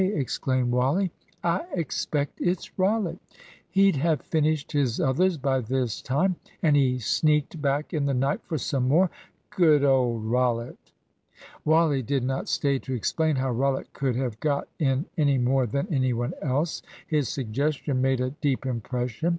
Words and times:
exclaimed 0.01 0.71
Wally; 0.71 1.11
"I 1.43 1.63
expect 1.73 2.41
it's 2.41 2.71
Rollitt. 2.75 3.19
He'd 3.69 3.97
have 3.97 4.23
finished 4.23 4.71
his 4.71 4.99
others 4.99 5.37
by 5.37 5.59
this 5.59 6.01
time, 6.01 6.37
and 6.63 6.75
he 6.75 6.97
sneaked 6.97 7.61
back 7.61 7.93
in 7.93 8.07
the 8.07 8.13
night 8.15 8.41
for 8.43 8.57
some 8.57 8.87
more. 8.87 9.11
Good 9.51 9.83
old 9.83 10.23
Rollitt!" 10.25 10.91
Wally 11.63 12.01
did 12.01 12.23
not 12.23 12.49
stay 12.49 12.79
to 12.79 12.95
explain 12.95 13.35
how 13.35 13.51
Rollitt 13.51 13.93
could 13.93 14.15
have 14.15 14.39
got 14.39 14.67
in 14.79 15.05
any 15.19 15.37
more 15.37 15.67
than 15.67 15.85
any 15.93 16.13
one 16.13 16.33
else. 16.41 16.81
His 17.07 17.29
suggestion 17.29 18.01
made 18.01 18.21
a 18.21 18.31
deep 18.31 18.65
impression. 18.65 19.29